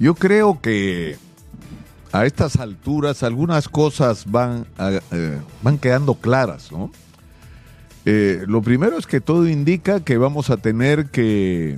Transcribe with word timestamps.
Yo 0.00 0.14
creo 0.14 0.62
que 0.62 1.18
a 2.10 2.24
estas 2.24 2.56
alturas 2.56 3.22
algunas 3.22 3.68
cosas 3.68 4.24
van, 4.26 4.66
eh, 4.78 5.38
van 5.60 5.76
quedando 5.76 6.14
claras, 6.14 6.72
¿no? 6.72 6.90
Eh, 8.06 8.44
lo 8.46 8.62
primero 8.62 8.96
es 8.96 9.06
que 9.06 9.20
todo 9.20 9.46
indica 9.46 10.00
que 10.00 10.16
vamos 10.16 10.48
a 10.48 10.56
tener 10.56 11.10
que 11.10 11.76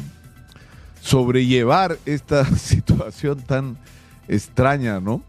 sobrellevar 1.01 1.99
esta 2.07 2.45
situación 2.57 3.41
tan 3.41 3.77
extraña, 4.29 5.01
¿no? 5.01 5.21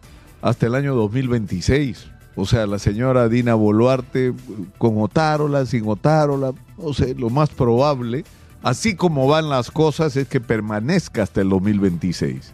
Hasta 0.44 0.68
el 0.68 0.76
año 0.76 0.94
2026. 0.94 2.12
O 2.36 2.46
sea, 2.46 2.68
la 2.68 2.78
señora 2.78 3.28
Dina 3.28 3.56
Boluarte 3.56 4.36
con 4.78 5.02
Otárola, 5.02 5.66
sin 5.66 5.88
Otárola, 5.88 6.54
no 6.78 6.94
sé, 6.94 7.16
lo 7.16 7.32
más 7.32 7.50
probable, 7.50 8.24
así 8.62 8.96
como 8.96 9.28
van 9.28 9.50
las 9.50 9.72
cosas, 9.72 10.16
es 10.16 10.28
que 10.28 10.40
permanezca 10.40 11.24
hasta 11.24 11.42
el 11.42 11.50
2026. 11.50 12.54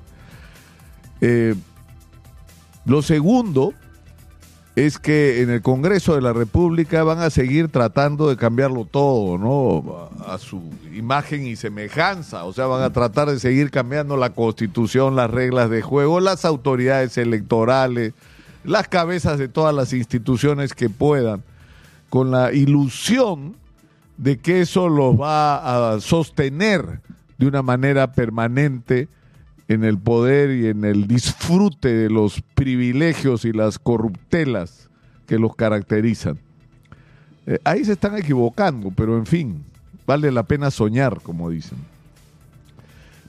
Eh, 1.21 1.55
lo 2.85 3.01
segundo 3.01 3.73
es 4.75 4.97
que 4.97 5.41
en 5.41 5.49
el 5.49 5.61
Congreso 5.61 6.15
de 6.15 6.21
la 6.21 6.31
República 6.31 7.03
van 7.03 7.19
a 7.19 7.29
seguir 7.29 7.67
tratando 7.67 8.29
de 8.29 8.37
cambiarlo 8.37 8.85
todo, 8.85 9.37
¿no? 9.37 10.09
A 10.25 10.37
su 10.37 10.61
imagen 10.93 11.45
y 11.45 11.55
semejanza. 11.55 12.45
O 12.45 12.53
sea, 12.53 12.65
van 12.67 12.83
a 12.83 12.93
tratar 12.93 13.29
de 13.29 13.39
seguir 13.39 13.71
cambiando 13.71 14.15
la 14.15 14.29
constitución, 14.29 15.15
las 15.15 15.29
reglas 15.29 15.69
de 15.69 15.81
juego, 15.81 16.19
las 16.19 16.45
autoridades 16.45 17.17
electorales, 17.17 18.13
las 18.63 18.87
cabezas 18.87 19.37
de 19.37 19.49
todas 19.49 19.75
las 19.75 19.91
instituciones 19.91 20.73
que 20.73 20.89
puedan, 20.89 21.43
con 22.09 22.31
la 22.31 22.53
ilusión 22.53 23.55
de 24.17 24.39
que 24.39 24.61
eso 24.61 24.87
los 24.87 25.19
va 25.19 25.93
a 25.93 25.99
sostener 25.99 27.01
de 27.37 27.47
una 27.47 27.61
manera 27.61 28.13
permanente 28.13 29.07
en 29.69 29.83
el 29.83 29.99
poder 29.99 30.49
y 30.49 30.67
en 30.67 30.83
el 30.83 31.07
disfrute 31.07 31.93
de 31.93 32.09
los 32.09 32.41
privilegios 32.55 33.45
y 33.45 33.53
las 33.53 33.77
corruptelas 33.77 34.89
que 35.27 35.37
los 35.37 35.55
caracterizan. 35.55 36.39
Eh, 37.45 37.59
ahí 37.63 37.85
se 37.85 37.93
están 37.93 38.17
equivocando, 38.17 38.91
pero 38.91 39.15
en 39.15 39.27
fin, 39.27 39.63
vale 40.07 40.31
la 40.31 40.41
pena 40.41 40.71
soñar, 40.71 41.21
como 41.21 41.51
dicen. 41.51 41.77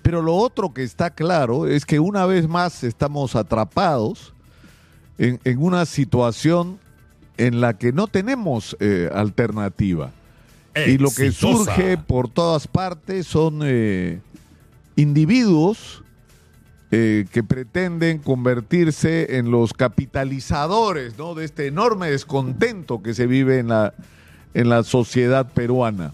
Pero 0.01 0.23
lo 0.23 0.35
otro 0.35 0.73
que 0.73 0.83
está 0.83 1.11
claro 1.11 1.67
es 1.67 1.85
que 1.85 2.01
una 2.01 2.25
vez 2.25 2.49
más 2.49 2.85
estamos 2.85 3.37
atrapados 3.37 4.33
en, 5.19 5.39
una 5.59 5.85
situación 5.85 6.79
en 7.37 7.61
la 7.61 7.77
que 7.77 7.93
no 7.93 8.07
tenemos 8.07 8.79
eh, 8.81 9.11
alternativa. 9.15 10.11
Y 10.87 10.97
lo 10.97 11.11
que 11.11 11.33
surge 11.33 11.99
por 11.99 12.31
todas 12.31 12.67
partes 12.67 13.27
son 13.27 13.61
eh, 13.63 14.21
individuos 14.97 16.03
eh, 16.93 17.27
que 17.31 17.45
pretenden 17.45 18.19
convertirse 18.19 19.37
en 19.39 19.53
los 19.53 19.73
capitalizadores 19.73 21.17
¿no? 21.19 21.37
de 21.37 21.45
este 21.45 21.69
enorme 21.69 22.11
descontento 22.11 23.01
que 23.01 23.15
se 23.15 23.29
vive 23.29 23.61
en 23.61 23.69
la, 23.69 23.95
en 24.55 24.69
la 24.69 24.83
sociedad 24.83 25.53
peruana. 25.53 26.13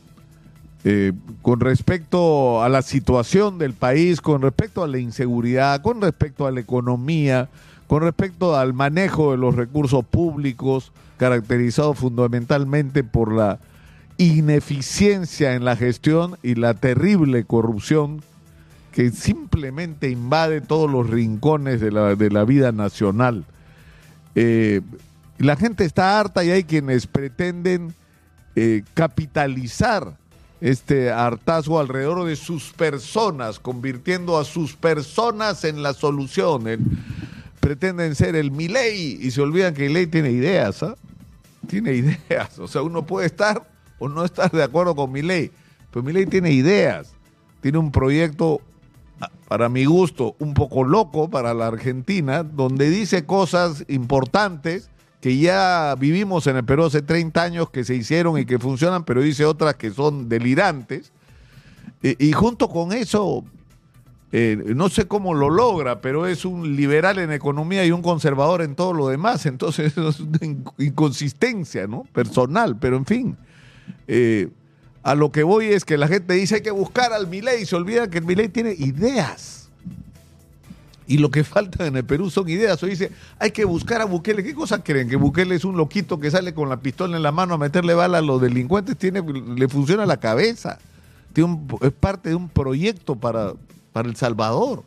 Eh, 0.85 1.13
con 1.43 1.61
respecto 1.61 2.63
a 2.63 2.69
la 2.69 2.83
situación 2.83 3.59
del 3.59 3.73
país, 3.73 4.21
con 4.21 4.43
respecto 4.43 4.85
a 4.85 4.87
la 4.87 4.99
inseguridad, 4.99 5.81
con 5.81 6.01
respecto 6.01 6.47
a 6.47 6.51
la 6.51 6.61
economía, 6.61 7.49
con 7.87 8.03
respecto 8.03 8.55
al 8.55 8.75
manejo 8.75 9.33
de 9.33 9.39
los 9.39 9.57
recursos 9.57 10.05
públicos, 10.05 10.93
caracterizado 11.17 11.95
fundamentalmente 11.95 13.03
por 13.03 13.33
la 13.33 13.59
ineficiencia 14.19 15.55
en 15.55 15.65
la 15.65 15.75
gestión 15.75 16.37
y 16.43 16.55
la 16.55 16.75
terrible 16.75 17.45
corrupción 17.45 18.23
que 18.97 19.11
simplemente 19.11 20.08
invade 20.08 20.62
todos 20.62 20.91
los 20.91 21.11
rincones 21.11 21.83
de 21.83 21.92
la, 21.92 22.14
de 22.14 22.30
la 22.30 22.47
vida 22.47 22.72
nacional. 22.72 23.44
Eh, 24.34 24.80
la 25.36 25.55
gente 25.55 25.84
está 25.84 26.19
harta 26.19 26.42
y 26.42 26.50
hay 26.50 26.64
quienes 26.64 27.06
pretenden 27.06 27.94
eh, 28.55 28.85
capitalizar 28.95 30.17
este 30.62 31.11
hartazgo 31.11 31.79
alrededor 31.79 32.24
de 32.24 32.36
sus 32.36 32.73
personas, 32.73 33.58
convirtiendo 33.61 34.39
a 34.39 34.46
sus 34.46 34.74
personas 34.74 35.64
en 35.64 35.83
la 35.83 35.92
solución. 35.92 36.64
pretenden 37.61 38.14
ser 38.14 38.35
el 38.35 38.51
Milei 38.51 39.18
y 39.20 39.30
se 39.30 39.42
olvidan 39.42 39.74
que 39.74 39.89
Milei 39.89 40.06
tiene 40.06 40.30
ideas, 40.30 40.83
¿ah? 40.83 40.96
Tiene 41.68 41.92
ideas. 41.92 42.58
O 42.58 42.67
sea, 42.67 42.80
uno 42.80 43.05
puede 43.05 43.27
estar 43.27 43.68
o 43.98 44.08
no 44.08 44.24
estar 44.24 44.51
de 44.51 44.62
acuerdo 44.62 44.96
con 44.96 45.12
Milei, 45.12 45.51
pero 45.90 46.02
Milei 46.02 46.24
tiene 46.24 46.51
ideas. 46.51 47.12
Tiene 47.61 47.77
un 47.77 47.92
proyecto 47.92 48.62
para 49.49 49.69
mi 49.69 49.85
gusto, 49.85 50.37
un 50.39 50.55
poco 50.55 50.85
loco 50.85 51.31
para 51.31 51.55
la 51.55 51.69
Argentina, 51.69 52.43
donde 52.43 52.91
dice 52.91 53.25
cosas 53.25 53.85
importantes 53.89 54.91
que 55.21 55.39
ya 55.39 55.95
vivimos 55.99 56.47
en 56.47 56.57
el 56.57 56.65
Perú 56.65 56.85
hace 56.85 57.03
30 57.03 57.43
años 57.43 57.71
que 57.71 57.85
se 57.85 57.95
hicieron 57.95 58.39
y 58.39 58.45
que 58.45 58.59
funcionan, 58.59 59.05
pero 59.05 59.23
dice 59.23 59.45
otras 59.45 59.75
que 59.77 59.91
son 59.91 60.29
delirantes. 60.29 61.13
Y, 62.03 62.31
junto 62.33 62.69
con 62.69 62.93
eso, 62.93 63.45
eh, 64.31 64.63
no 64.77 64.89
sé 64.89 65.09
cómo 65.09 65.35
lo 65.35 65.51
logra, 65.51 66.01
pero 66.01 66.27
es 66.27 66.45
un 66.45 66.77
liberal 66.77 67.19
en 67.19 67.33
economía 67.33 67.85
y 67.85 67.91
un 67.91 68.03
conservador 68.03 68.63
en 68.63 68.77
todo 68.77 68.93
lo 68.93 69.09
demás. 69.09 69.47
Entonces 69.47 69.97
es 69.97 70.21
una 70.21 70.39
inconsistencia, 70.79 71.89
¿no? 71.89 72.05
Personal, 72.13 72.79
pero 72.79 72.97
en 72.97 73.07
fin. 73.07 73.37
Eh, 74.07 74.51
a 75.06 75.14
lo 75.14 75.30
que 75.30 75.44
voy 75.44 75.67
es 75.67 75.84
que 75.84 75.96
la 75.96 76.08
gente 76.08 76.34
dice 76.34 76.56
hay 76.56 76.62
que 76.62 76.72
buscar 76.72 77.12
al 77.12 77.28
Milei 77.28 77.62
y 77.62 77.64
se 77.64 77.77
olvida 77.77 78.11
que 78.11 78.18
el 78.18 78.24
Milei 78.24 78.48
tiene 78.48 78.72
ideas. 78.72 79.68
Y 81.06 81.18
lo 81.18 81.30
que 81.30 81.44
falta 81.55 81.86
en 81.86 81.96
el 81.96 82.05
Perú 82.05 82.28
son 82.28 82.48
ideas. 82.48 82.83
O 82.83 82.86
dice, 82.86 83.12
hay 83.39 83.52
que 83.52 83.64
buscar 83.64 84.00
a 84.00 84.05
Bukele. 84.05 84.42
¿Qué 84.42 84.52
cosa 84.52 84.83
creen? 84.83 85.08
¿Que 85.08 85.14
Bukele 85.14 85.55
es 85.55 85.64
un 85.64 85.77
loquito 85.77 86.18
que 86.18 86.28
sale 86.28 86.55
con 86.55 86.68
la 86.68 86.78
pistola 86.78 87.17
en 87.17 87.22
la 87.22 87.30
mano 87.30 87.55
a 87.55 87.58
meterle 87.58 87.94
bala 87.94 88.18
a 88.18 88.20
los 88.20 88.40
delincuentes? 88.40 88.96
Tiene, 88.96 89.22
le 89.22 89.68
funciona 89.68 90.06
la 90.06 90.17
cabeza. 90.17 90.80
Es 91.83 91.92
parte 91.92 92.30
de 92.30 92.34
un 92.34 92.48
proyecto 92.48 93.14
para, 93.14 93.52
para 93.92 94.08
El 94.08 94.17
Salvador. 94.17 94.83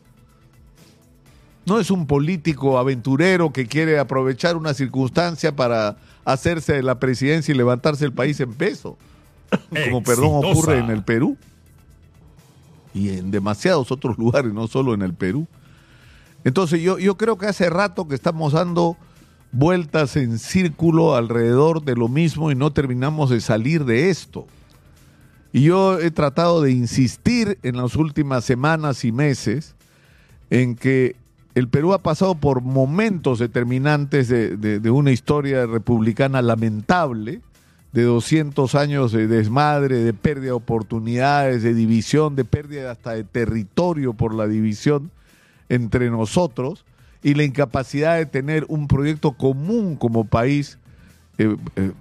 No 1.64 1.80
es 1.80 1.90
un 1.90 2.06
político 2.06 2.76
aventurero 2.76 3.54
que 3.54 3.66
quiere 3.66 3.98
aprovechar 3.98 4.58
una 4.58 4.74
circunstancia 4.74 5.56
para 5.56 5.96
hacerse 6.26 6.74
de 6.74 6.82
la 6.82 6.98
presidencia 6.98 7.54
y 7.54 7.56
levantarse 7.56 8.04
el 8.04 8.12
país 8.12 8.38
en 8.40 8.52
peso. 8.52 8.98
como 9.84 10.02
perdón 10.02 10.44
ocurre 10.44 10.78
en 10.78 10.90
el 10.90 11.02
Perú 11.02 11.36
y 12.94 13.10
en 13.10 13.30
demasiados 13.30 13.90
otros 13.90 14.18
lugares, 14.18 14.52
no 14.52 14.66
solo 14.66 14.94
en 14.94 15.02
el 15.02 15.14
Perú. 15.14 15.46
Entonces 16.44 16.80
yo, 16.80 16.98
yo 16.98 17.16
creo 17.16 17.38
que 17.38 17.46
hace 17.46 17.68
rato 17.70 18.08
que 18.08 18.14
estamos 18.14 18.52
dando 18.52 18.96
vueltas 19.52 20.16
en 20.16 20.38
círculo 20.38 21.16
alrededor 21.16 21.82
de 21.82 21.96
lo 21.96 22.08
mismo 22.08 22.50
y 22.50 22.54
no 22.54 22.72
terminamos 22.72 23.30
de 23.30 23.40
salir 23.40 23.84
de 23.84 24.10
esto. 24.10 24.46
Y 25.52 25.62
yo 25.62 25.98
he 25.98 26.10
tratado 26.10 26.62
de 26.62 26.70
insistir 26.70 27.58
en 27.62 27.76
las 27.76 27.96
últimas 27.96 28.44
semanas 28.44 29.04
y 29.04 29.12
meses 29.12 29.74
en 30.48 30.76
que 30.76 31.16
el 31.56 31.68
Perú 31.68 31.92
ha 31.92 31.98
pasado 31.98 32.36
por 32.36 32.60
momentos 32.62 33.40
determinantes 33.40 34.28
de 34.28 34.90
una 34.90 35.10
historia 35.10 35.66
republicana 35.66 36.40
lamentable, 36.42 37.40
de 37.92 38.02
200 38.02 38.74
años 38.74 39.12
de 39.12 39.26
desmadre, 39.26 39.98
de 39.98 40.12
pérdida 40.12 40.46
de 40.46 40.52
oportunidades, 40.52 41.62
de 41.62 41.74
división, 41.74 42.36
de 42.36 42.44
pérdida 42.44 42.90
hasta 42.90 43.14
de 43.14 43.24
territorio 43.24 44.12
por 44.12 44.34
la 44.34 44.46
división 44.46 45.10
entre 45.68 46.10
nosotros 46.10 46.84
y 47.22 47.34
la 47.34 47.44
incapacidad 47.44 48.16
de 48.16 48.26
tener 48.26 48.64
un 48.68 48.86
proyecto 48.86 49.32
común 49.32 49.96
como 49.96 50.24
país 50.24 50.78
eh, 51.38 51.56
eh, 51.76 51.92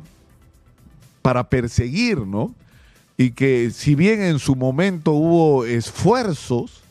para 1.22 1.50
perseguir, 1.50 2.20
¿no? 2.20 2.54
Y 3.18 3.32
que 3.32 3.72
si 3.72 3.96
bien 3.96 4.22
en 4.22 4.40
su 4.40 4.56
momento 4.56 5.12
hubo 5.12 5.66
esfuerzos 5.66 6.84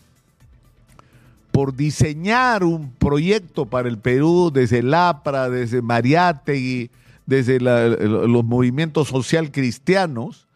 por 1.52 1.74
diseñar 1.74 2.64
un 2.64 2.90
proyecto 2.92 3.64
para 3.64 3.88
el 3.88 3.98
Perú 3.98 4.50
desde 4.52 4.80
el 4.80 4.92
APRA, 4.92 5.48
desde 5.48 5.80
Mariátegui, 5.80 6.90
desde 7.28 7.60
los 7.60 8.42
movimientos 8.42 9.08
social 9.08 9.52
cristianos, 9.52 10.48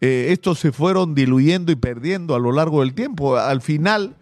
eh, 0.00 0.28
estos 0.30 0.58
se 0.58 0.72
fueron 0.72 1.14
diluyendo 1.14 1.70
y 1.70 1.76
perdiendo 1.76 2.34
a 2.34 2.38
lo 2.38 2.50
largo 2.50 2.80
del 2.80 2.94
tiempo. 2.94 3.36
Al 3.36 3.60
final 3.60 4.14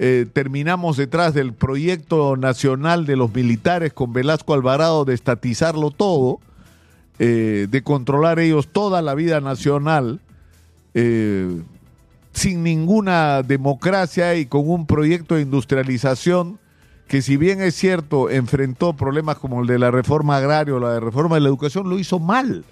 eh, 0.00 0.26
terminamos 0.32 0.96
detrás 0.96 1.32
del 1.32 1.52
proyecto 1.52 2.36
nacional 2.36 3.06
de 3.06 3.14
los 3.14 3.32
militares 3.32 3.92
con 3.92 4.12
Velasco 4.12 4.52
Alvarado 4.52 5.04
de 5.04 5.14
estatizarlo 5.14 5.92
todo, 5.92 6.40
eh, 7.20 7.68
de 7.70 7.82
controlar 7.84 8.40
ellos 8.40 8.66
toda 8.72 9.00
la 9.00 9.14
vida 9.14 9.40
nacional, 9.40 10.20
sin 12.32 12.62
ninguna 12.64 13.42
democracia 13.42 14.34
y 14.34 14.46
con 14.46 14.68
un 14.68 14.86
proyecto 14.86 15.36
de 15.36 15.42
industrialización 15.42 16.58
que 17.08 17.22
si 17.22 17.36
bien 17.36 17.60
es 17.60 17.74
cierto, 17.74 18.30
enfrentó 18.30 18.94
problemas 18.94 19.38
como 19.38 19.60
el 19.60 19.66
de 19.66 19.78
la 19.78 19.90
reforma 19.90 20.36
agraria 20.36 20.74
o 20.74 20.80
la 20.80 20.94
de 20.94 21.00
reforma 21.00 21.36
de 21.36 21.42
la 21.42 21.48
educación, 21.48 21.88
lo 21.88 21.98
hizo 21.98 22.18
mal. 22.18 22.64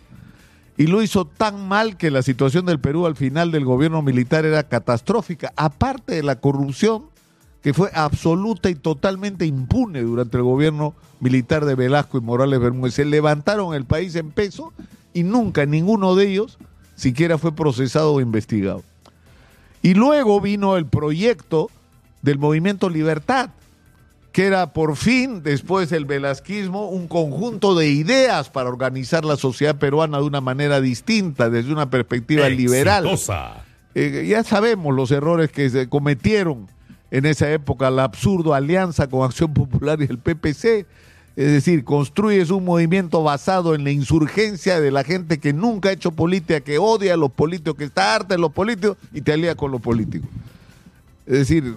Y 0.78 0.86
lo 0.86 1.02
hizo 1.02 1.26
tan 1.26 1.68
mal 1.68 1.96
que 1.98 2.10
la 2.10 2.22
situación 2.22 2.64
del 2.64 2.80
Perú 2.80 3.06
al 3.06 3.14
final 3.14 3.52
del 3.52 3.64
gobierno 3.64 4.00
militar 4.00 4.46
era 4.46 4.62
catastrófica, 4.62 5.52
aparte 5.54 6.14
de 6.14 6.22
la 6.22 6.36
corrupción 6.36 7.04
que 7.62 7.74
fue 7.74 7.90
absoluta 7.94 8.70
y 8.70 8.74
totalmente 8.74 9.46
impune 9.46 10.02
durante 10.02 10.36
el 10.36 10.42
gobierno 10.42 10.94
militar 11.20 11.64
de 11.64 11.76
Velasco 11.76 12.18
y 12.18 12.20
Morales 12.20 12.58
Bermúdez. 12.58 12.94
Se 12.94 13.04
levantaron 13.04 13.74
el 13.74 13.84
país 13.84 14.16
en 14.16 14.30
peso 14.30 14.72
y 15.14 15.22
nunca 15.22 15.64
ninguno 15.66 16.16
de 16.16 16.28
ellos 16.28 16.58
siquiera 16.96 17.38
fue 17.38 17.54
procesado 17.54 18.14
o 18.14 18.20
investigado. 18.20 18.82
Y 19.82 19.94
luego 19.94 20.40
vino 20.40 20.76
el 20.76 20.86
proyecto 20.86 21.70
del 22.22 22.38
movimiento 22.38 22.88
Libertad, 22.88 23.50
que 24.32 24.46
era 24.46 24.72
por 24.72 24.96
fin, 24.96 25.42
después 25.42 25.90
del 25.90 26.06
velasquismo, 26.06 26.88
un 26.88 27.06
conjunto 27.06 27.74
de 27.74 27.88
ideas 27.88 28.48
para 28.48 28.70
organizar 28.70 29.24
la 29.24 29.36
sociedad 29.36 29.76
peruana 29.76 30.18
de 30.18 30.24
una 30.24 30.40
manera 30.40 30.80
distinta, 30.80 31.50
desde 31.50 31.70
una 31.70 31.90
perspectiva 31.90 32.48
liberal. 32.48 33.06
Eh, 33.94 34.26
ya 34.26 34.42
sabemos 34.42 34.94
los 34.94 35.10
errores 35.10 35.52
que 35.52 35.68
se 35.68 35.86
cometieron 35.86 36.66
en 37.10 37.26
esa 37.26 37.52
época, 37.52 37.90
la 37.90 38.04
absurda 38.04 38.56
alianza 38.56 39.06
con 39.06 39.22
Acción 39.22 39.52
Popular 39.52 40.00
y 40.00 40.04
el 40.04 40.18
PPC. 40.18 40.86
Es 41.34 41.50
decir, 41.50 41.84
construyes 41.84 42.50
un 42.50 42.64
movimiento 42.64 43.22
basado 43.22 43.74
en 43.74 43.84
la 43.84 43.90
insurgencia 43.90 44.80
de 44.80 44.90
la 44.90 45.04
gente 45.04 45.38
que 45.38 45.52
nunca 45.52 45.90
ha 45.90 45.92
hecho 45.92 46.12
política, 46.12 46.60
que 46.60 46.78
odia 46.78 47.14
a 47.14 47.16
los 47.18 47.30
políticos, 47.30 47.76
que 47.76 47.84
está 47.84 48.14
harta 48.14 48.34
de 48.34 48.40
los 48.40 48.52
políticos 48.52 48.96
y 49.12 49.20
te 49.20 49.32
alía 49.32 49.54
con 49.54 49.70
los 49.70 49.80
políticos. 49.82 50.28
Es 51.26 51.38
decir, 51.38 51.76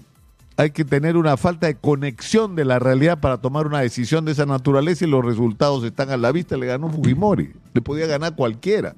hay 0.57 0.71
que 0.71 0.85
tener 0.85 1.17
una 1.17 1.35
falta 1.37 1.67
de 1.67 1.75
conexión 1.75 2.55
de 2.55 2.63
la 2.63 2.79
realidad 2.79 3.19
para 3.19 3.37
tomar 3.37 3.67
una 3.67 3.81
decisión 3.81 4.23
de 4.23 4.31
esa 4.31 4.45
naturaleza 4.45 5.05
y 5.05 5.09
los 5.09 5.23
resultados 5.23 5.83
están 5.83 6.09
a 6.09 6.17
la 6.17 6.31
vista. 6.31 6.55
Le 6.55 6.65
ganó 6.65 6.89
Fujimori, 6.89 7.51
le 7.73 7.81
podía 7.81 8.07
ganar 8.07 8.35
cualquiera. 8.35 8.95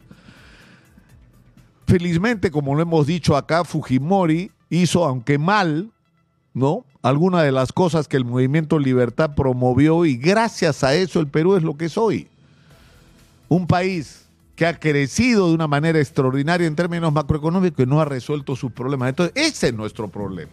Felizmente, 1.88 2.52
como 2.52 2.76
lo 2.76 2.82
hemos 2.82 3.08
dicho 3.08 3.36
acá, 3.36 3.64
Fujimori 3.64 4.52
hizo, 4.70 5.06
aunque 5.06 5.40
mal, 5.40 5.90
¿no? 6.54 6.86
Algunas 7.02 7.44
de 7.44 7.52
las 7.52 7.72
cosas 7.72 8.08
que 8.08 8.18
el 8.18 8.26
movimiento 8.26 8.78
Libertad 8.78 9.34
promovió 9.34 10.06
y 10.06 10.18
gracias 10.18 10.84
a 10.84 10.94
eso 10.94 11.20
el 11.20 11.28
Perú 11.28 11.56
es 11.56 11.64
lo 11.64 11.76
que 11.76 11.86
es 11.86 11.98
hoy. 11.98 12.28
Un 13.50 13.66
país 13.66 14.26
que 14.56 14.66
ha 14.66 14.78
crecido 14.80 15.48
de 15.48 15.56
una 15.56 15.68
manera 15.68 16.00
extraordinaria 16.00 16.68
en 16.68 16.76
términos 16.76 17.14
macroeconómicos 17.14 17.86
y 17.86 17.90
no 17.90 18.02
ha 18.02 18.06
resuelto 18.06 18.56
sus 18.56 18.72
problemas. 18.72 19.10
Entonces, 19.10 19.34
ese 19.36 19.68
es 19.68 19.74
nuestro 19.74 20.08
problema. 20.08 20.52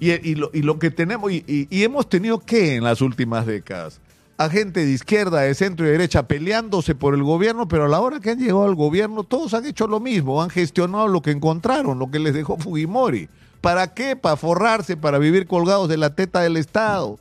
Y, 0.00 0.34
lo, 0.34 0.78
que 0.78 0.90
tenemos, 0.90 1.30
y, 1.30 1.44
y 1.46 1.82
hemos 1.84 2.08
tenido 2.08 2.40
que 2.40 2.76
en 2.76 2.84
las 2.84 3.02
últimas 3.02 3.44
décadas, 3.44 4.00
a 4.40 4.48
gente 4.48 4.86
de 4.86 4.92
izquierda, 4.92 5.40
de 5.40 5.54
centro 5.54 5.84
y 5.84 5.88
de 5.88 5.98
derecha 5.98 6.22
peleándose 6.22 6.94
por 6.94 7.12
el 7.12 7.22
gobierno, 7.22 7.68
pero 7.68 7.84
a 7.84 7.88
la 7.88 8.00
hora 8.00 8.20
que 8.20 8.30
han 8.30 8.38
llegado 8.38 8.64
al 8.64 8.74
gobierno, 8.74 9.22
todos 9.22 9.52
han 9.52 9.66
hecho 9.66 9.86
lo 9.86 10.00
mismo, 10.00 10.42
han 10.42 10.48
gestionado 10.48 11.08
lo 11.08 11.20
que 11.20 11.30
encontraron, 11.30 11.98
lo 11.98 12.10
que 12.10 12.18
les 12.20 12.32
dejó 12.32 12.56
Fujimori. 12.56 13.28
¿Para 13.60 13.92
qué? 13.92 14.16
Para 14.16 14.36
forrarse, 14.36 14.96
para 14.96 15.18
vivir 15.18 15.46
colgados 15.46 15.90
de 15.90 15.98
la 15.98 16.14
teta 16.14 16.40
del 16.40 16.56
Estado. 16.56 17.18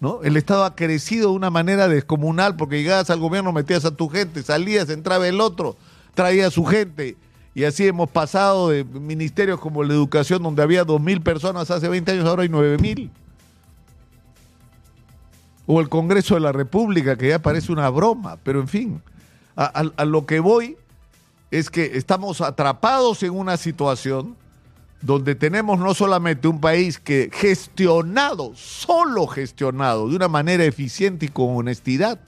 ¿no? 0.00 0.20
El 0.22 0.36
Estado 0.36 0.64
ha 0.64 0.74
crecido 0.74 1.30
de 1.30 1.36
una 1.36 1.48
manera 1.48 1.88
descomunal 1.88 2.56
porque 2.56 2.82
llegabas 2.82 3.08
al 3.08 3.20
gobierno, 3.20 3.52
metías 3.52 3.86
a 3.86 3.96
tu 3.96 4.10
gente, 4.10 4.42
salías, 4.42 4.90
entraba 4.90 5.26
el 5.26 5.40
otro, 5.40 5.76
traía 6.14 6.48
a 6.48 6.50
su 6.50 6.66
gente. 6.66 7.16
Y 7.54 7.64
así 7.64 7.86
hemos 7.86 8.08
pasado 8.08 8.68
de 8.68 8.84
ministerios 8.84 9.58
como 9.58 9.82
la 9.82 9.92
educación, 9.92 10.42
donde 10.42 10.62
había 10.62 10.86
2.000 10.86 11.22
personas 11.22 11.70
hace 11.70 11.88
20 11.88 12.12
años, 12.12 12.26
ahora 12.26 12.42
hay 12.42 12.48
9.000. 12.48 13.10
O 15.66 15.80
el 15.80 15.88
Congreso 15.88 16.34
de 16.34 16.40
la 16.40 16.52
República, 16.52 17.16
que 17.16 17.28
ya 17.28 17.40
parece 17.40 17.72
una 17.72 17.88
broma, 17.90 18.38
pero 18.42 18.60
en 18.60 18.68
fin, 18.68 19.02
a 19.56 20.04
lo 20.04 20.26
que 20.26 20.40
voy 20.40 20.76
es 21.50 21.70
que 21.70 21.96
estamos 21.96 22.40
atrapados 22.40 23.22
en 23.22 23.32
una 23.32 23.56
situación 23.56 24.36
donde 25.02 25.34
tenemos 25.34 25.78
no 25.78 25.94
solamente 25.94 26.46
un 26.46 26.60
país 26.60 26.98
que 26.98 27.30
gestionado, 27.32 28.52
solo 28.54 29.26
gestionado 29.26 30.08
de 30.08 30.16
una 30.16 30.28
manera 30.28 30.64
eficiente 30.64 31.26
y 31.26 31.28
con 31.28 31.56
honestidad, 31.56 32.20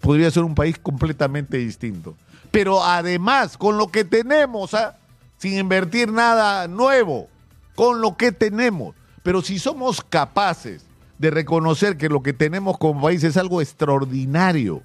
podría 0.00 0.30
ser 0.30 0.42
un 0.42 0.54
país 0.54 0.78
completamente 0.78 1.56
distinto. 1.56 2.16
Pero 2.56 2.82
además, 2.82 3.58
con 3.58 3.76
lo 3.76 3.88
que 3.88 4.02
tenemos, 4.02 4.72
¿ah? 4.72 4.96
sin 5.36 5.58
invertir 5.58 6.10
nada 6.10 6.66
nuevo, 6.68 7.28
con 7.74 8.00
lo 8.00 8.16
que 8.16 8.32
tenemos, 8.32 8.94
pero 9.22 9.42
si 9.42 9.58
somos 9.58 10.00
capaces 10.00 10.86
de 11.18 11.30
reconocer 11.30 11.98
que 11.98 12.08
lo 12.08 12.22
que 12.22 12.32
tenemos 12.32 12.78
como 12.78 13.02
país 13.02 13.22
es 13.24 13.36
algo 13.36 13.60
extraordinario 13.60 14.80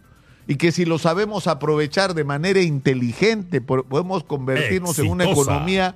y 0.47 0.57
que 0.57 0.73
si 0.73 0.83
lo 0.83 1.00
sabemos 1.00 1.47
aprovechar 1.47 2.13
de 2.13 2.25
manera 2.25 2.59
inteligente, 2.59 3.62
podemos 3.62 4.25
convertirnos 4.25 5.00
en 5.00 5.09
una 5.09 5.31
economía 5.31 5.95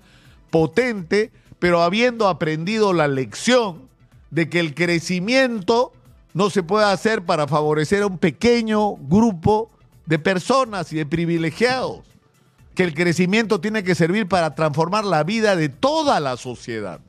potente, 0.52 1.30
pero 1.60 1.82
habiendo 1.82 2.30
aprendido 2.30 2.94
la 2.94 3.10
lección 3.10 3.90
de 4.32 4.48
que 4.48 4.62
el 4.62 4.76
crecimiento 4.76 5.92
no 6.34 6.50
se 6.50 6.64
puede 6.64 6.86
hacer 6.86 7.26
para 7.26 7.50
favorecer 7.50 8.04
a 8.04 8.08
un 8.08 8.18
pequeño 8.18 8.96
grupo 8.96 9.75
de 10.06 10.20
personas 10.20 10.92
y 10.94 10.98
de 10.98 11.06
privilegiados, 11.06 12.02
que 12.74 12.84
el 12.84 12.94
crecimiento 12.94 13.62
tiene 13.62 13.84
que 13.84 13.96
servir 13.96 14.28
para 14.28 14.54
transformar 14.56 15.06
la 15.06 15.24
vida 15.24 15.56
de 15.56 15.70
toda 15.70 16.20
la 16.20 16.38
sociedad 16.38 17.00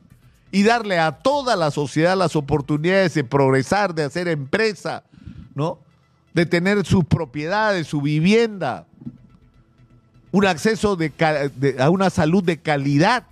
y 0.51 0.63
darle 0.63 0.97
a 0.97 1.11
toda 1.11 1.55
la 1.55 1.71
sociedad 1.71 2.17
las 2.17 2.35
oportunidades 2.35 3.13
de 3.13 3.23
progresar, 3.23 3.93
de 3.93 4.03
hacer 4.03 4.27
empresa, 4.27 5.03
¿no? 5.55 5.79
De 6.33 6.45
tener 6.45 6.85
sus 6.85 7.03
propiedades, 7.03 7.87
su 7.87 8.01
vivienda, 8.01 8.87
un 10.31 10.45
acceso 10.45 10.97
a 11.79 11.89
una 11.89 12.09
salud 12.09 12.43
de 12.43 12.57
calidad 12.61 13.25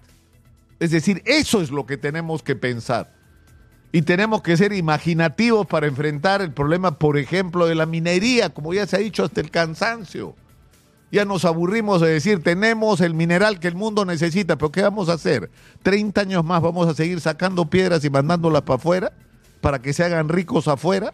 es 0.79 0.91
decir, 0.91 1.21
eso 1.25 1.61
es 1.61 1.71
lo 1.71 1.85
que 1.85 1.97
tenemos 1.97 2.43
que 2.43 2.55
pensar. 2.55 3.14
Y 3.95 4.01
tenemos 4.01 4.41
que 4.41 4.57
ser 4.57 4.73
imaginativos 4.73 5.65
para 5.65 5.87
enfrentar 5.87 6.41
el 6.41 6.51
problema, 6.51 6.99
por 6.99 7.17
ejemplo, 7.17 7.65
de 7.65 7.75
la 7.75 7.85
minería, 7.85 8.49
como 8.49 8.73
ya 8.73 8.85
se 8.85 8.97
ha 8.97 8.99
dicho 8.99 9.23
hasta 9.23 9.39
el 9.39 9.49
cansancio. 9.49 10.35
Ya 11.13 11.23
nos 11.23 11.45
aburrimos 11.45 12.01
de 12.01 12.09
decir, 12.09 12.43
tenemos 12.43 12.99
el 12.99 13.13
mineral 13.13 13.57
que 13.57 13.69
el 13.69 13.75
mundo 13.75 14.03
necesita, 14.03 14.57
pero 14.57 14.69
¿qué 14.69 14.81
vamos 14.81 15.07
a 15.07 15.13
hacer? 15.13 15.49
¿30 15.85 16.17
años 16.17 16.43
más 16.43 16.61
vamos 16.61 16.89
a 16.89 16.93
seguir 16.93 17.21
sacando 17.21 17.69
piedras 17.69 18.03
y 18.03 18.09
mandándolas 18.09 18.63
para 18.63 18.75
afuera? 18.75 19.13
¿Para 19.61 19.79
que 19.79 19.93
se 19.93 20.03
hagan 20.03 20.27
ricos 20.27 20.67
afuera? 20.67 21.13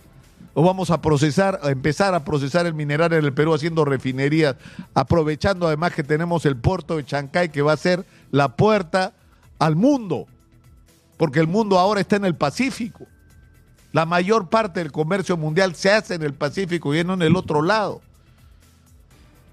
¿O 0.56 0.64
vamos 0.64 0.90
a 0.90 1.04
procesar, 1.04 1.60
a 1.62 1.70
empezar 1.70 2.16
a 2.16 2.26
procesar 2.26 2.66
el 2.66 2.74
mineral 2.74 3.14
en 3.14 3.24
el 3.24 3.32
Perú 3.32 3.54
haciendo 3.54 3.86
refinerías, 3.86 4.56
aprovechando 4.96 5.68
además 5.68 5.94
que 5.94 6.02
tenemos 6.02 6.48
el 6.48 6.56
puerto 6.56 6.98
de 6.98 7.06
Chancay 7.06 7.50
que 7.50 7.62
va 7.62 7.74
a 7.74 7.78
ser 7.78 8.08
la 8.32 8.56
puerta 8.56 9.14
al 9.60 9.76
mundo, 9.76 10.26
porque 11.22 11.40
el 11.40 11.46
mundo 11.46 11.78
ahora 11.78 12.02
está 12.02 12.16
en 12.16 12.26
el 12.26 12.34
Pacífico. 12.34 13.06
La 13.92 14.08
mayor 14.08 14.50
parte 14.50 14.80
del 14.80 14.92
comercio 14.92 15.38
mundial 15.38 15.76
se 15.76 15.92
hace 15.92 16.16
en 16.16 16.24
el 16.24 16.34
Pacífico 16.34 16.96
y 16.96 17.04
no 17.04 17.14
en 17.14 17.22
el 17.22 17.36
otro 17.36 17.62
lado. 17.62 18.02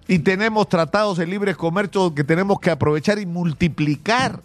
Y 0.07 0.21
tenemos 0.21 0.67
tratados 0.71 1.19
de 1.19 1.27
libre 1.27 1.55
comercio 1.55 2.15
que 2.15 2.25
tenemos 2.25 2.59
que 2.59 2.71
aprovechar 2.71 3.19
y 3.19 3.27
multiplicar. 3.27 4.41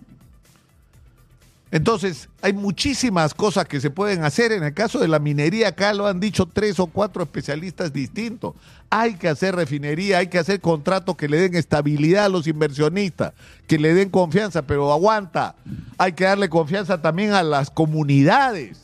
Entonces, 1.71 2.27
hay 2.41 2.51
muchísimas 2.51 3.33
cosas 3.33 3.69
que 3.69 3.79
se 3.79 3.89
pueden 3.89 4.25
hacer. 4.25 4.51
En 4.51 4.63
el 4.63 4.73
caso 4.73 4.99
de 4.99 5.07
la 5.07 5.17
minería, 5.17 5.69
acá 5.69 5.93
lo 5.93 6.07
han 6.07 6.19
dicho 6.19 6.45
tres 6.45 6.77
o 6.79 6.87
cuatro 6.87 7.23
especialistas 7.23 7.93
distintos. 7.93 8.53
Hay 8.89 9.15
que 9.15 9.29
hacer 9.29 9.55
refinería, 9.55 10.17
hay 10.17 10.27
que 10.27 10.39
hacer 10.39 10.59
contratos 10.59 11.15
que 11.15 11.29
le 11.29 11.39
den 11.39 11.55
estabilidad 11.55 12.25
a 12.25 12.29
los 12.29 12.47
inversionistas, 12.47 13.31
que 13.65 13.79
le 13.79 13.93
den 13.93 14.09
confianza, 14.09 14.61
pero 14.61 14.91
aguanta. 14.91 15.55
Hay 16.03 16.11
que 16.11 16.25
darle 16.25 16.49
confianza 16.49 17.01
también 17.01 17.31
a 17.31 17.43
las 17.43 17.69
comunidades. 17.69 18.81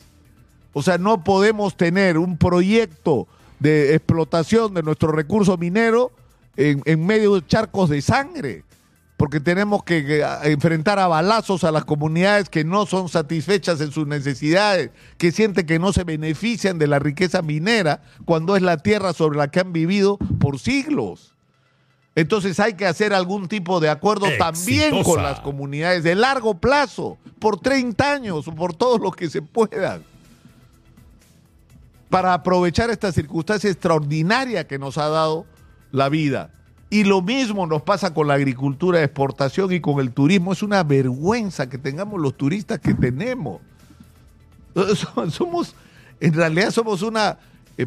O 0.72 0.82
sea, 0.82 0.96
no 0.96 1.22
podemos 1.22 1.76
tener 1.76 2.16
un 2.16 2.38
proyecto 2.38 3.28
de 3.58 3.94
explotación 3.94 4.72
de 4.72 4.82
nuestro 4.82 5.12
recurso 5.12 5.58
minero 5.58 6.12
en, 6.56 7.04
medio 7.04 7.34
de 7.34 7.46
charcos 7.46 7.90
de 7.90 8.00
sangre 8.00 8.64
porque 9.18 9.38
tenemos 9.38 9.82
que 9.84 10.24
enfrentar 10.44 10.98
a 10.98 11.08
balazos 11.08 11.62
a 11.64 11.70
las 11.70 11.84
comunidades 11.84 12.48
que 12.48 12.64
no 12.64 12.86
son 12.86 13.10
satisfechas 13.10 13.82
en 13.82 13.92
sus 13.92 14.06
necesidades, 14.06 14.88
que 15.18 15.30
sienten 15.30 15.66
que 15.66 15.78
no 15.78 15.92
se 15.92 16.04
benefician 16.04 16.78
de 16.78 16.86
la 16.86 17.00
riqueza 17.00 17.42
minera 17.42 18.00
cuando 18.24 18.56
es 18.56 18.62
la 18.62 18.78
tierra 18.78 19.12
sobre 19.12 19.36
la 19.36 19.50
que 19.50 19.60
han 19.60 19.74
vivido 19.74 20.16
por 20.38 20.58
siglos. 20.58 21.34
Entonces 22.14 22.58
hay 22.58 22.74
que 22.74 22.86
hacer 22.86 23.14
algún 23.14 23.48
tipo 23.48 23.78
de 23.78 23.88
acuerdo 23.88 24.26
también 24.38 25.02
con 25.04 25.22
las 25.22 25.40
comunidades 25.40 26.02
de 26.02 26.14
largo 26.14 26.54
plazo, 26.58 27.18
por 27.38 27.60
30 27.60 28.12
años 28.12 28.48
o 28.48 28.54
por 28.54 28.74
todo 28.74 28.98
lo 28.98 29.12
que 29.12 29.30
se 29.30 29.42
pueda, 29.42 30.00
para 32.08 32.34
aprovechar 32.34 32.90
esta 32.90 33.12
circunstancia 33.12 33.70
extraordinaria 33.70 34.66
que 34.66 34.78
nos 34.78 34.98
ha 34.98 35.08
dado 35.08 35.46
la 35.92 36.08
vida. 36.08 36.50
Y 36.92 37.04
lo 37.04 37.22
mismo 37.22 37.68
nos 37.68 37.82
pasa 37.82 38.12
con 38.12 38.26
la 38.26 38.34
agricultura 38.34 38.98
de 38.98 39.04
exportación 39.04 39.72
y 39.72 39.80
con 39.80 40.00
el 40.00 40.10
turismo. 40.10 40.52
Es 40.52 40.64
una 40.64 40.82
vergüenza 40.82 41.68
que 41.68 41.78
tengamos 41.78 42.20
los 42.20 42.36
turistas 42.36 42.80
que 42.80 42.94
tenemos. 42.94 43.60
Somos, 45.30 45.76
en 46.18 46.34
realidad 46.34 46.70
somos 46.70 47.02
una 47.02 47.38
eh, 47.76 47.86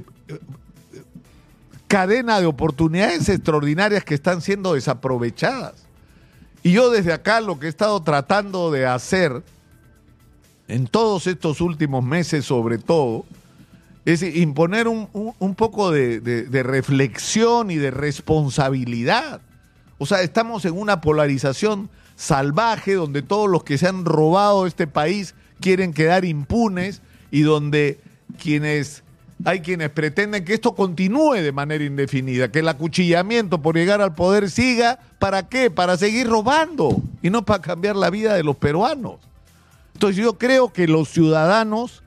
cadena 1.94 2.40
de 2.40 2.48
oportunidades 2.48 3.30
extraordinarias 3.30 4.04
que 4.04 4.16
están 4.16 4.42
siendo 4.42 4.74
desaprovechadas. 4.74 5.76
Y 6.64 6.72
yo 6.72 6.90
desde 6.90 7.14
acá 7.14 7.40
lo 7.40 7.60
que 7.60 7.68
he 7.68 7.70
estado 7.70 8.02
tratando 8.02 8.72
de 8.72 8.88
hacer 8.88 9.44
en 10.68 10.88
todos 10.88 11.28
estos 11.28 11.62
últimos 11.62 12.04
meses 12.04 12.46
sobre 12.46 12.80
todo, 12.80 13.26
es 14.06 14.24
imponer 14.24 14.88
un, 14.88 15.08
un, 15.14 15.54
poco 15.54 15.92
de, 15.92 16.20
de, 16.20 16.64
reflexión 16.64 17.70
y 17.70 17.76
de 17.76 17.92
responsabilidad. 17.92 19.42
O 20.00 20.08
sea, 20.08 20.24
estamos 20.24 20.66
en 20.66 20.76
una 20.76 21.00
polarización 21.00 21.92
salvaje 22.16 22.96
donde 22.96 23.22
todos 23.22 23.48
los 23.48 23.64
que 23.64 23.78
se 23.78 23.88
han 23.88 24.04
robado 24.04 24.66
este 24.66 24.88
país 24.88 25.36
quieren 25.62 25.94
quedar 25.94 26.26
impunes 26.26 27.04
y 27.30 27.42
donde 27.42 28.00
quienes 28.42 29.04
hay 29.46 29.60
quienes 29.62 29.90
pretenden 29.90 30.46
que 30.46 30.54
esto 30.54 30.74
continúe 30.76 31.34
de 31.36 31.52
manera 31.52 31.84
indefinida, 31.84 32.52
que 32.52 32.60
el 32.60 32.68
acuchillamiento 32.68 33.62
por 33.62 33.76
llegar 33.76 34.02
al 34.02 34.16
poder 34.16 34.50
siga, 34.50 35.00
¿para 35.20 35.48
qué? 35.50 35.70
Para 35.70 35.98
seguir 35.98 36.28
robando 36.28 37.02
y 37.22 37.30
no 37.30 37.44
para 37.44 37.62
cambiar 37.62 37.96
la 37.96 38.10
vida 38.10 38.36
de 38.36 38.44
los 38.44 38.56
peruanos. 38.56 39.16
Entonces 39.94 40.24
yo 40.24 40.38
creo 40.38 40.72
que 40.72 40.88
los 40.88 41.10
ciudadanos, 41.10 42.04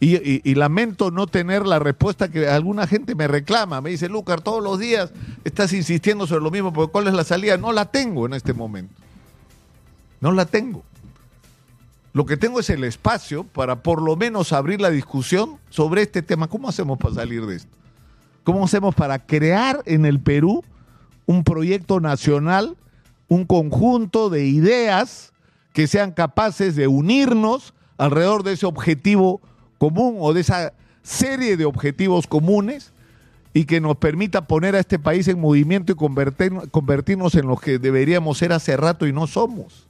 y, 0.00 0.54
lamento 0.54 1.10
no 1.10 1.26
tener 1.26 1.66
la 1.66 1.80
respuesta 1.80 2.28
que 2.28 2.48
alguna 2.48 2.86
gente 2.86 3.14
me 3.14 3.26
reclama, 3.26 3.80
me 3.80 3.90
dice, 3.90 4.08
Lucas, 4.08 4.42
todos 4.42 4.62
los 4.62 4.78
días 4.78 5.10
estás 5.44 5.72
insistiendo 5.72 6.26
sobre 6.26 6.44
lo 6.44 6.50
mismo, 6.50 6.72
porque 6.72 6.92
¿cuál 6.92 7.08
es 7.08 7.14
la 7.14 7.24
salida? 7.24 7.56
No 7.56 7.72
la 7.72 7.86
tengo 7.86 8.26
en 8.26 8.34
este 8.34 8.52
momento. 8.52 8.94
No 10.20 10.32
la 10.32 10.46
tengo. 10.46 10.84
Lo 12.18 12.26
que 12.26 12.36
tengo 12.36 12.58
es 12.58 12.68
el 12.68 12.82
espacio 12.82 13.44
para 13.44 13.84
por 13.84 14.02
lo 14.02 14.16
menos 14.16 14.52
abrir 14.52 14.80
la 14.80 14.90
discusión 14.90 15.60
sobre 15.70 16.02
este 16.02 16.20
tema. 16.20 16.48
¿Cómo 16.48 16.68
hacemos 16.68 16.98
para 16.98 17.14
salir 17.14 17.46
de 17.46 17.54
esto? 17.54 17.70
¿Cómo 18.42 18.64
hacemos 18.64 18.96
para 18.96 19.24
crear 19.24 19.84
en 19.86 20.04
el 20.04 20.18
Perú 20.18 20.64
un 21.26 21.44
proyecto 21.44 22.00
nacional, 22.00 22.76
un 23.28 23.44
conjunto 23.44 24.30
de 24.30 24.46
ideas 24.46 25.32
que 25.72 25.86
sean 25.86 26.10
capaces 26.10 26.74
de 26.74 26.88
unirnos 26.88 27.72
alrededor 27.98 28.42
de 28.42 28.54
ese 28.54 28.66
objetivo 28.66 29.40
común 29.78 30.16
o 30.18 30.34
de 30.34 30.40
esa 30.40 30.72
serie 31.04 31.56
de 31.56 31.66
objetivos 31.66 32.26
comunes 32.26 32.92
y 33.54 33.64
que 33.64 33.80
nos 33.80 33.96
permita 33.96 34.48
poner 34.48 34.74
a 34.74 34.80
este 34.80 34.98
país 34.98 35.28
en 35.28 35.40
movimiento 35.40 35.92
y 35.92 36.68
convertirnos 36.72 37.34
en 37.36 37.46
lo 37.46 37.56
que 37.58 37.78
deberíamos 37.78 38.38
ser 38.38 38.52
hace 38.52 38.76
rato 38.76 39.06
y 39.06 39.12
no 39.12 39.28
somos. 39.28 39.87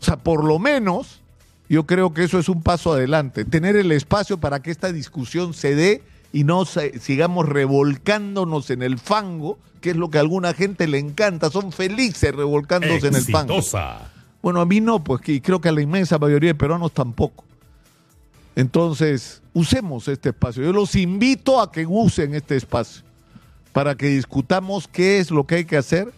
O 0.00 0.04
sea, 0.04 0.16
por 0.16 0.44
lo 0.44 0.58
menos 0.58 1.20
yo 1.68 1.86
creo 1.86 2.14
que 2.14 2.24
eso 2.24 2.38
es 2.38 2.48
un 2.48 2.62
paso 2.62 2.92
adelante, 2.92 3.44
tener 3.44 3.76
el 3.76 3.92
espacio 3.92 4.38
para 4.38 4.60
que 4.60 4.70
esta 4.70 4.92
discusión 4.92 5.54
se 5.54 5.74
dé 5.74 6.02
y 6.32 6.44
no 6.44 6.64
sigamos 6.64 7.48
revolcándonos 7.48 8.70
en 8.70 8.82
el 8.82 8.98
fango, 8.98 9.58
que 9.80 9.90
es 9.90 9.96
lo 9.96 10.10
que 10.10 10.18
a 10.18 10.22
alguna 10.22 10.54
gente 10.54 10.86
le 10.86 10.98
encanta, 10.98 11.50
son 11.50 11.72
felices 11.72 12.34
revolcándose 12.34 13.08
en 13.08 13.14
el 13.14 13.22
fango. 13.22 13.60
Bueno, 14.40 14.60
a 14.60 14.66
mí 14.66 14.80
no, 14.80 15.02
pues 15.02 15.20
y 15.28 15.40
creo 15.40 15.60
que 15.60 15.68
a 15.68 15.72
la 15.72 15.82
inmensa 15.82 16.18
mayoría 16.18 16.50
de 16.50 16.54
peruanos 16.54 16.92
tampoco. 16.92 17.44
Entonces, 18.56 19.42
usemos 19.52 20.08
este 20.08 20.30
espacio. 20.30 20.64
Yo 20.64 20.72
los 20.72 20.96
invito 20.96 21.60
a 21.60 21.70
que 21.70 21.86
usen 21.86 22.34
este 22.34 22.56
espacio 22.56 23.02
para 23.72 23.94
que 23.94 24.08
discutamos 24.08 24.88
qué 24.88 25.18
es 25.18 25.30
lo 25.30 25.46
que 25.46 25.56
hay 25.56 25.64
que 25.64 25.76
hacer 25.76 26.12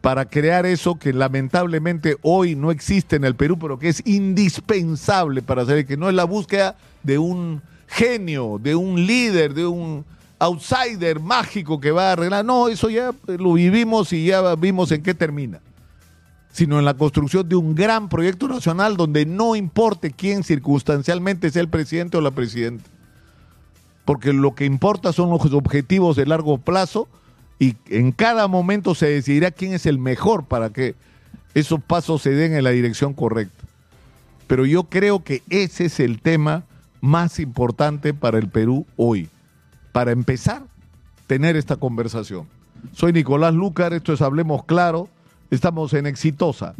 para 0.00 0.26
crear 0.26 0.64
eso 0.66 0.98
que 0.98 1.12
lamentablemente 1.12 2.16
hoy 2.22 2.54
no 2.54 2.70
existe 2.70 3.16
en 3.16 3.24
el 3.24 3.34
Perú, 3.34 3.58
pero 3.58 3.78
que 3.78 3.88
es 3.88 4.02
indispensable 4.06 5.42
para 5.42 5.62
hacer, 5.62 5.86
que 5.86 5.96
no 5.96 6.08
es 6.08 6.14
la 6.14 6.24
búsqueda 6.24 6.76
de 7.02 7.18
un 7.18 7.62
genio, 7.88 8.58
de 8.60 8.74
un 8.76 9.06
líder, 9.06 9.54
de 9.54 9.66
un 9.66 10.04
outsider 10.38 11.20
mágico 11.20 11.80
que 11.80 11.90
va 11.90 12.10
a 12.10 12.12
arreglar. 12.12 12.44
No, 12.44 12.68
eso 12.68 12.90
ya 12.90 13.12
lo 13.26 13.54
vivimos 13.54 14.12
y 14.12 14.26
ya 14.26 14.54
vimos 14.54 14.92
en 14.92 15.02
qué 15.02 15.14
termina. 15.14 15.60
Sino 16.52 16.78
en 16.78 16.84
la 16.84 16.94
construcción 16.94 17.48
de 17.48 17.56
un 17.56 17.74
gran 17.74 18.08
proyecto 18.08 18.48
nacional 18.48 18.96
donde 18.96 19.26
no 19.26 19.56
importe 19.56 20.12
quién 20.12 20.44
circunstancialmente 20.44 21.50
sea 21.50 21.62
el 21.62 21.68
presidente 21.68 22.16
o 22.16 22.20
la 22.20 22.30
presidenta. 22.30 22.88
Porque 24.04 24.32
lo 24.32 24.54
que 24.54 24.64
importa 24.64 25.12
son 25.12 25.30
los 25.30 25.52
objetivos 25.52 26.16
de 26.16 26.26
largo 26.26 26.58
plazo 26.58 27.08
y 27.58 27.76
en 27.88 28.12
cada 28.12 28.46
momento 28.48 28.94
se 28.94 29.06
decidirá 29.06 29.50
quién 29.50 29.72
es 29.72 29.86
el 29.86 29.98
mejor 29.98 30.44
para 30.44 30.70
que 30.70 30.94
esos 31.54 31.82
pasos 31.82 32.22
se 32.22 32.30
den 32.30 32.54
en 32.54 32.64
la 32.64 32.70
dirección 32.70 33.14
correcta. 33.14 33.64
Pero 34.46 34.64
yo 34.64 34.84
creo 34.84 35.24
que 35.24 35.42
ese 35.50 35.86
es 35.86 36.00
el 36.00 36.20
tema 36.20 36.64
más 37.00 37.38
importante 37.40 38.14
para 38.14 38.38
el 38.38 38.48
Perú 38.48 38.86
hoy, 38.96 39.28
para 39.92 40.12
empezar 40.12 40.62
tener 41.28 41.56
esta 41.56 41.76
conversación. 41.76 42.48
Soy 42.92 43.12
Nicolás 43.12 43.54
Lucar, 43.54 43.92
esto 43.92 44.12
es 44.12 44.22
Hablemos 44.22 44.64
Claro, 44.64 45.08
estamos 45.50 45.92
en 45.94 46.06
Exitosa 46.06 46.74